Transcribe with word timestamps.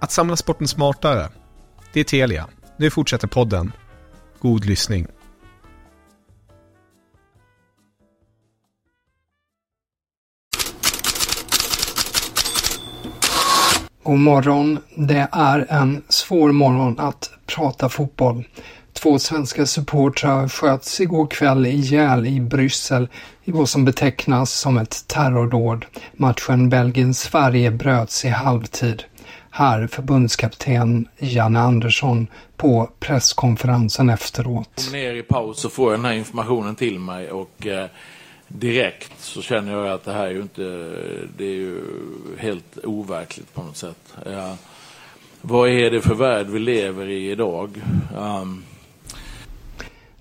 Att 0.00 0.12
samla 0.12 0.36
sporten 0.36 0.68
smartare. 0.68 1.28
Det 1.92 2.00
är 2.00 2.04
Telia. 2.04 2.46
Nu 2.76 2.90
fortsätter 2.90 3.28
podden. 3.28 3.72
God 4.40 4.64
lyssning. 4.64 5.06
God 14.02 14.18
morgon. 14.18 14.78
Det 14.96 15.28
är 15.32 15.66
en 15.68 16.02
svår 16.08 16.52
morgon 16.52 17.00
att 17.00 17.30
prata 17.46 17.88
fotboll. 17.88 18.44
Två 18.92 19.18
svenska 19.18 19.66
supportrar 19.66 20.48
sköts 20.48 21.00
igår 21.00 21.26
kväll 21.26 21.66
ihjäl 21.66 22.26
i 22.26 22.40
Bryssel 22.40 23.08
i 23.44 23.52
vad 23.52 23.68
som 23.68 23.84
betecknas 23.84 24.52
som 24.52 24.78
ett 24.78 25.04
terrordåd. 25.06 25.86
Matchen 26.12 26.68
Belgien-Sverige 26.68 27.70
bröts 27.70 28.24
i 28.24 28.28
halvtid. 28.28 29.04
Här 29.50 29.86
förbundskapten 29.86 31.08
Janne 31.18 31.60
Andersson 31.60 32.26
på 32.56 32.90
presskonferensen 33.00 34.10
efteråt. 34.10 34.88
Ner 34.92 35.14
i 35.14 35.22
paus 35.22 35.60
så 35.60 35.68
får 35.68 35.92
jag 35.92 35.98
den 36.00 36.04
här 36.04 36.12
informationen 36.12 36.74
till 36.74 36.98
mig 36.98 37.30
och 37.30 37.66
eh, 37.66 37.86
direkt 38.48 39.12
så 39.20 39.42
känner 39.42 39.72
jag 39.72 39.88
att 39.88 40.04
det 40.04 40.12
här 40.12 40.26
är 40.26 40.30
ju 40.30 40.42
inte, 40.42 40.62
det 41.36 41.44
är 41.44 41.54
ju 41.54 41.80
helt 42.38 42.78
overkligt 42.84 43.54
på 43.54 43.62
något 43.62 43.76
sätt. 43.76 44.14
Vad 45.40 45.68
är 45.68 45.90
det 45.90 46.00
för 46.00 46.14
värld 46.14 46.46
vi 46.46 46.58
lever 46.58 47.08
i 47.08 47.30
idag? 47.30 47.82
Um, 48.16 48.64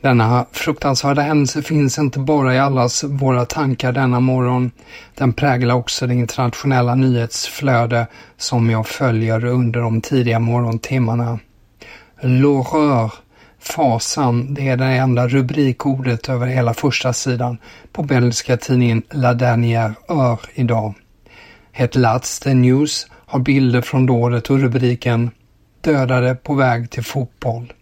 denna 0.02 0.46
fruktansvärda 0.52 1.22
händelse 1.22 1.62
finns 1.62 2.00
inte 2.00 2.20
bara 2.20 2.56
i 2.56 2.60
allas 2.60 3.04
våra 3.04 3.46
tankar 3.46 3.92
denna 3.92 4.20
morgon. 4.20 4.72
Den 5.16 5.34
präglar 5.34 5.76
också 5.76 6.08
det 6.08 6.14
internationella 6.14 6.96
nyhetsflöde 6.96 8.08
som 8.38 8.70
jag 8.70 8.88
följer 8.88 9.46
under 9.46 9.80
de 9.82 10.02
tidiga 10.02 10.40
morgontimmarna. 10.40 11.40
L'horreur, 12.22 13.12
fasan, 13.60 14.54
det 14.54 14.68
är 14.68 14.78
det 14.78 14.86
enda 14.86 15.28
rubrikordet 15.28 16.30
över 16.30 16.48
hela 16.48 16.74
första 16.74 17.14
sidan 17.14 17.58
på 17.92 18.04
belgiska 18.04 18.58
tidningen 18.58 19.04
La 19.12 19.34
Dernière 19.34 19.94
Heure 20.08 20.40
idag. 20.54 20.94
Het 21.72 21.96
Laatste 21.96 22.54
News 22.54 23.08
har 23.26 23.40
bilder 23.40 23.82
från 23.82 24.06
dådet 24.06 24.50
och 24.50 24.60
rubriken 24.60 25.32
Dödade 25.82 26.36
på 26.36 26.54
väg 26.54 26.90
till 26.90 27.04
fotboll. 27.04 27.74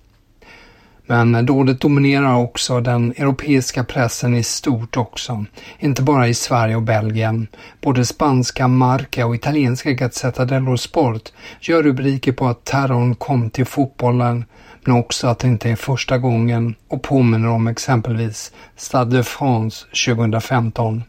Men 1.08 1.46
dådet 1.46 1.82
dominerar 1.82 2.36
också 2.36 2.82
den 2.82 3.12
europeiska 3.12 3.84
pressen 3.84 4.36
i 4.36 4.44
stort 4.44 4.98
också. 4.98 5.46
Inte 5.80 6.02
bara 6.02 6.28
i 6.28 6.34
Sverige 6.34 6.76
och 6.76 6.82
Belgien. 6.82 7.48
Både 7.82 8.06
spanska 8.06 8.68
Marca 8.68 9.26
och 9.26 9.36
italienska 9.36 9.92
Gazzetta 9.92 10.46
dello 10.46 10.78
Sport 10.78 11.32
gör 11.60 11.84
rubriker 11.84 12.32
på 12.32 12.48
att 12.48 12.64
terrorn 12.64 13.16
kom 13.16 13.50
till 13.50 13.66
fotbollen 13.66 14.46
men 14.86 14.96
också 14.96 15.28
att 15.28 15.40
det 15.40 15.48
inte 15.48 15.70
är 15.70 15.76
första 15.76 16.18
gången 16.18 16.76
och 16.88 17.04
påminner 17.04 17.50
om 17.50 17.68
exempelvis 17.68 18.52
Stade 18.76 19.18
de 19.18 19.24
France 19.24 19.86
2015. 20.06 21.04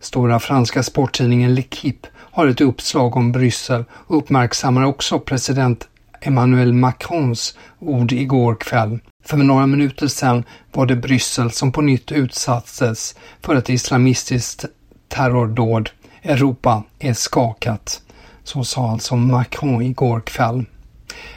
Stora 0.00 0.40
franska 0.40 0.82
sporttidningen 0.82 1.54
L'Equipe 1.58 2.06
har 2.16 2.46
ett 2.46 2.60
uppslag 2.60 3.16
om 3.16 3.32
Bryssel 3.32 3.84
och 3.92 4.16
uppmärksammar 4.16 4.84
också 4.84 5.18
president 5.18 5.88
Emmanuel 6.20 6.72
Macrons 6.72 7.58
ord 7.78 8.12
igår 8.12 8.54
kväll. 8.54 8.98
För 9.24 9.36
några 9.36 9.66
minuter 9.66 10.06
sedan 10.06 10.44
var 10.72 10.86
det 10.86 10.96
Bryssel 10.96 11.50
som 11.50 11.72
på 11.72 11.82
nytt 11.82 12.12
utsattes 12.12 13.14
för 13.40 13.54
ett 13.54 13.70
islamistiskt 13.70 14.64
terrordåd. 15.08 15.90
Europa 16.22 16.82
är 16.98 17.14
skakat. 17.14 18.02
Så 18.44 18.64
sa 18.64 18.90
alltså 18.90 19.16
Macron 19.16 19.82
igår 19.82 20.20
kväll. 20.20 20.64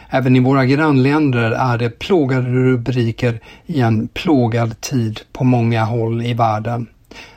Även 0.10 0.36
i 0.36 0.40
våra 0.40 0.66
grannländer 0.66 1.52
är 1.52 1.78
det 1.78 1.90
plågade 1.90 2.50
rubriker 2.50 3.40
i 3.66 3.82
en 3.82 4.08
plågad 4.08 4.82
tid 4.82 5.22
på 5.32 5.44
många 5.44 5.84
håll 5.84 6.26
i 6.26 6.34
världen. 6.34 6.88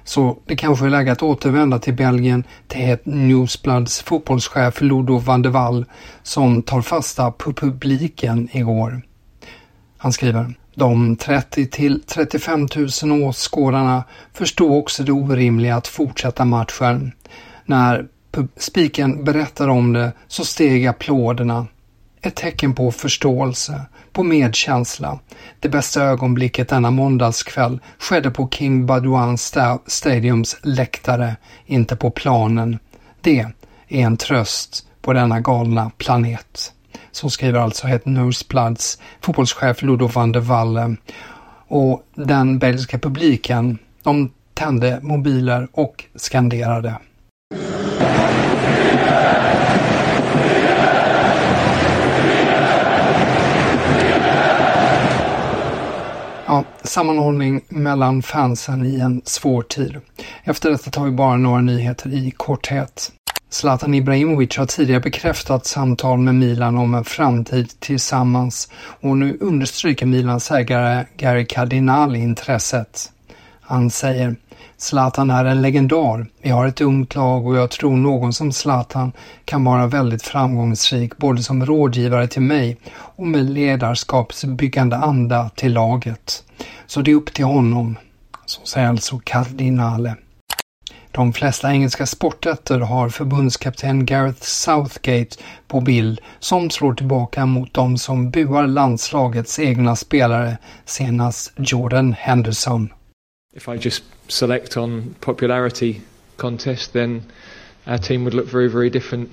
Så 0.05 0.39
det 0.47 0.57
kanske 0.57 0.87
är 0.87 0.91
läge 0.91 1.13
att 1.13 1.23
återvända 1.23 1.79
till 1.79 1.95
Belgien 1.95 2.45
till 2.69 2.91
ett 2.91 3.07
Newsbloods 3.07 4.03
fotbollschef 4.03 4.81
Ludo 4.81 5.19
van 5.19 5.43
der 5.43 5.51
Waal 5.51 5.85
som 6.23 6.63
tar 6.63 6.83
fasta 6.83 7.31
på 7.31 7.53
publiken 7.53 8.49
igår. 8.53 9.03
Han 9.99 10.13
skriver 10.13 10.55
de 10.75 11.17
30 11.17 11.67
till 11.67 12.03
35 12.03 12.69
000 13.03 13.23
åskådarna 13.23 14.05
förstod 14.33 14.79
också 14.79 15.03
det 15.03 15.13
orimliga 15.13 15.77
att 15.77 15.87
fortsätta 15.87 16.45
matchen. 16.45 17.13
När 17.65 18.07
spiken 18.57 19.25
berättade 19.25 19.73
om 19.73 19.93
det 19.93 20.13
så 20.29 20.45
steg 20.45 20.87
applåderna. 20.87 21.67
Ett 22.25 22.35
tecken 22.35 22.75
på 22.75 22.91
förståelse, 22.91 23.81
på 24.13 24.23
medkänsla. 24.23 25.19
Det 25.61 25.69
bästa 25.69 26.03
ögonblicket 26.03 26.69
denna 26.69 26.91
måndagskväll 26.91 27.81
skedde 27.99 28.31
på 28.31 28.49
King 28.49 28.87
Badouin 28.87 29.39
Stadiums 29.87 30.57
läktare, 30.63 31.37
inte 31.67 31.97
på 31.97 32.11
planen. 32.11 32.79
Det 33.21 33.41
är 33.89 34.05
en 34.07 34.17
tröst 34.17 34.87
på 35.03 35.13
denna 35.13 35.41
galna 35.41 35.91
planet. 35.99 36.73
Så 37.13 37.31
skriver 37.31 37.59
alltså 37.61 37.87
Het 37.87 38.07
Nosebloods 38.07 38.99
fotbollschef 39.21 39.83
Ludo 39.83 40.07
van 40.07 40.33
der 40.33 40.41
Walle. 40.41 40.97
Och 41.69 42.03
den 42.15 42.59
belgiska 42.59 42.99
publiken, 42.99 43.79
de 44.03 44.33
tände 44.55 45.01
mobiler 45.03 45.69
och 45.73 46.05
skanderade. 46.17 46.95
Sammanhållning 56.95 57.61
mellan 57.69 58.23
fansen 58.23 58.87
i 58.87 59.01
en 59.01 59.23
svår 59.25 59.63
tid. 59.63 59.97
Efter 60.45 60.71
detta 60.71 60.91
tar 60.91 61.05
vi 61.05 61.11
bara 61.11 61.37
några 61.37 61.61
nyheter 61.61 62.15
i 62.15 62.31
korthet. 62.31 63.13
Zlatan 63.51 63.95
Ibrahimovic 63.95 64.57
har 64.57 64.67
tidigare 64.67 65.01
bekräftat 65.01 65.67
samtal 65.67 66.19
med 66.19 66.35
Milan 66.35 66.79
om 66.79 66.95
en 66.95 67.05
framtid 67.05 67.81
tillsammans 67.81 68.69
och 69.01 69.17
nu 69.17 69.39
understryker 69.41 70.07
Milans 70.07 70.51
ägare 70.51 71.05
Gary 71.17 71.47
Cardinali 71.47 72.19
intresset. 72.19 73.13
Han 73.61 73.91
säger 73.91 74.37
Zlatan 74.77 75.31
är 75.31 75.45
en 75.45 75.63
legendar. 75.63 76.27
Vi 76.43 76.51
har 76.51 76.67
ett 76.67 76.81
ungt 76.81 77.15
lag 77.15 77.47
och 77.47 77.57
jag 77.57 77.71
tror 77.71 77.97
någon 77.97 78.33
som 78.33 78.53
Zlatan 78.53 79.13
kan 79.45 79.65
vara 79.65 79.87
väldigt 79.87 80.23
framgångsrik 80.23 81.17
både 81.17 81.43
som 81.43 81.67
rådgivare 81.67 82.29
till 82.29 82.43
mig 82.43 82.77
och 82.95 83.27
med 83.27 83.51
ledarskapsbyggande 83.51 84.97
anda 84.97 85.51
till 85.55 85.73
laget. 85.73 86.45
Så 86.87 87.01
det 87.01 87.11
är 87.11 87.15
upp 87.15 87.35
till 87.35 87.45
honom. 87.45 87.97
Så 88.47 88.61
säger 88.67 88.89
alltså 88.89 89.21
Cardinale. 89.25 90.15
De 91.15 91.33
flesta 91.33 91.73
engelska 91.73 92.07
sportätter 92.07 92.81
har 92.81 93.09
förbundskapten 93.09 94.07
Gareth 94.07 94.43
Southgate 94.43 95.37
på 95.69 95.81
bild 95.81 96.21
som 96.39 96.71
slår 96.71 96.95
tillbaka 96.95 97.47
mot 97.47 97.75
de 97.75 97.99
som 97.99 98.31
buar 98.31 98.67
landslagets 98.67 99.59
egna 99.59 99.97
spelare, 99.97 100.59
senast 100.85 101.53
Jordan 101.57 102.15
Henderson. 102.19 102.89
If 103.55 103.69
I 103.69 103.77
just 103.77 104.03
select 104.29 104.77
on 104.77 105.15
popularity 105.21 106.03
contest, 106.37 106.93
then 106.93 107.31
our 107.87 107.99
team 107.99 108.25
would 108.25 108.35
look 108.35 108.47
very, 108.47 108.69
very 108.69 108.91
different. 108.91 109.31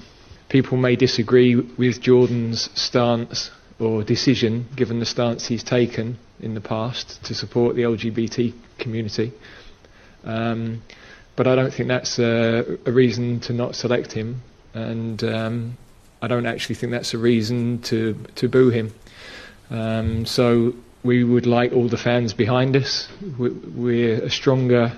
People 0.49 0.77
may 0.77 0.95
disagree 0.95 1.55
with 1.55 2.01
Jordan's 2.01 2.69
stance 2.79 3.51
or 3.79 4.03
decision, 4.03 4.67
given 4.75 4.99
the 4.99 5.05
stance 5.05 5.47
he's 5.47 5.63
taken 5.63 6.19
in 6.39 6.53
the 6.53 6.61
past 6.61 7.23
to 7.25 7.33
support 7.33 7.75
the 7.75 7.81
LGBT 7.81 8.53
community. 8.77 9.31
Um, 10.23 10.83
but 11.35 11.47
I 11.47 11.55
don't 11.55 11.73
think 11.73 11.87
that's 11.87 12.19
a, 12.19 12.77
a, 12.85 12.91
reason 12.91 13.39
to 13.41 13.53
not 13.53 13.75
select 13.75 14.11
him, 14.11 14.41
and 14.75 15.23
um, 15.23 15.77
I 16.21 16.27
don't 16.27 16.45
actually 16.45 16.75
think 16.75 16.91
that's 16.91 17.15
a 17.15 17.17
reason 17.17 17.81
to 17.83 18.13
to 18.35 18.47
boo 18.47 18.69
him. 18.69 18.93
Um, 19.71 20.25
so 20.25 20.73
we 21.03 21.23
would 21.23 21.45
like 21.45 21.73
all 21.73 21.87
the 21.87 21.97
fans 21.97 22.33
behind 22.33 22.75
us. 22.75 23.09
We're 23.75 24.23
a 24.23 24.29
stronger 24.29 24.91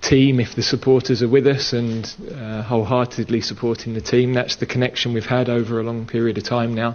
team 0.00 0.40
if 0.40 0.54
the 0.54 0.62
supporters 0.62 1.22
are 1.22 1.28
with 1.28 1.46
us 1.46 1.72
and 1.72 2.14
uh, 2.32 2.62
wholeheartedly 2.62 3.40
supporting 3.40 3.94
the 3.94 4.00
team. 4.00 4.34
That's 4.34 4.56
the 4.56 4.66
connection 4.66 5.12
we've 5.14 5.26
had 5.26 5.48
over 5.48 5.80
a 5.80 5.82
long 5.82 6.06
period 6.06 6.38
of 6.38 6.44
time 6.44 6.74
now. 6.74 6.94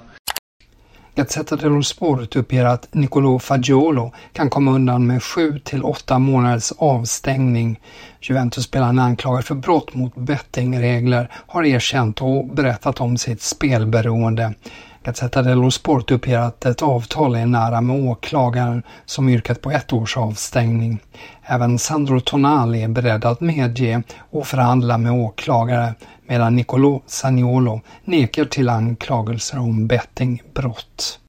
Gazzetta 1.15 1.55
dello 1.55 1.83
Sport 1.83 2.35
uppger 2.35 2.65
att 2.65 2.87
Nicolo 2.91 3.39
Fagiolo 3.39 4.11
kan 4.33 4.49
komma 4.49 4.71
undan 4.71 5.07
med 5.07 5.23
7 5.23 5.59
till 5.59 5.83
8 5.83 6.19
månaders 6.19 6.71
avstängning. 6.77 7.79
Juventus-spelaren 8.21 8.99
anklagad 8.99 9.45
för 9.45 9.55
brott 9.55 9.93
mot 9.93 10.15
bettingregler 10.15 11.31
har 11.47 11.63
erkänt 11.63 12.21
och 12.21 12.47
berättat 12.47 13.01
om 13.01 13.17
sitt 13.17 13.41
spelberoende. 13.41 14.53
Gazzetta 15.03 15.41
dello 15.41 15.71
Sport 15.71 16.11
uppger 16.11 16.39
att 16.39 16.65
ett 16.65 16.81
avtal 16.81 17.35
är 17.35 17.45
nära 17.45 17.81
med 17.81 18.09
åklagaren 18.09 18.83
som 19.05 19.29
yrkat 19.29 19.61
på 19.61 19.71
ett 19.71 19.93
års 19.93 20.17
avstängning. 20.17 20.99
Även 21.43 21.79
Sandro 21.79 22.19
Tonali 22.19 22.83
är 22.83 22.87
beredd 22.87 23.25
att 23.25 23.41
medge 23.41 24.03
och 24.29 24.47
förhandla 24.47 24.97
med 24.97 25.11
åklagare 25.11 25.93
medan 26.27 26.55
Nicolo 26.55 27.01
Saniolo 27.05 27.81
nekar 28.03 28.45
till 28.45 28.69
anklagelser 28.69 29.59
om 29.59 29.87
bettingbrott. 29.87 31.19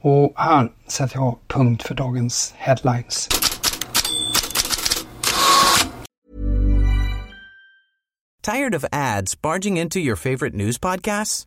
Och 0.00 0.32
här 0.36 0.70
sätter 0.86 1.16
jag 1.16 1.36
punkt 1.48 1.82
för 1.82 1.94
dagens 1.94 2.54
headlines. 2.56 3.28
Tired 8.42 8.74
of 8.74 8.84
ads 8.92 9.42
barging 9.42 9.78
into 9.78 9.98
your 9.98 10.16
favorite 10.16 10.56
news 10.56 10.78
podcasts? 10.78 11.46